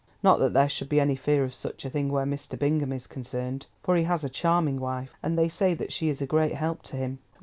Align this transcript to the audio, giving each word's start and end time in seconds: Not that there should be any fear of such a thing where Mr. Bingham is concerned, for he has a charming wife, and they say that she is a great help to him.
Not 0.23 0.39
that 0.39 0.53
there 0.53 0.67
should 0.67 0.89
be 0.89 0.99
any 0.99 1.15
fear 1.15 1.43
of 1.43 1.53
such 1.53 1.85
a 1.85 1.89
thing 1.91 2.09
where 2.11 2.25
Mr. 2.25 2.57
Bingham 2.57 2.91
is 2.91 3.05
concerned, 3.05 3.67
for 3.83 3.95
he 3.95 4.01
has 4.05 4.23
a 4.23 4.29
charming 4.29 4.79
wife, 4.79 5.13
and 5.21 5.37
they 5.37 5.47
say 5.47 5.75
that 5.75 5.91
she 5.93 6.09
is 6.09 6.23
a 6.23 6.25
great 6.25 6.55
help 6.55 6.81
to 6.89 6.95
him. 6.95 7.19